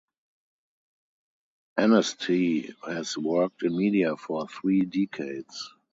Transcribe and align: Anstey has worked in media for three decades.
Anstey 1.77 2.73
has 2.83 3.15
worked 3.15 3.61
in 3.61 3.77
media 3.77 4.17
for 4.17 4.47
three 4.47 4.81
decades. 4.81 5.69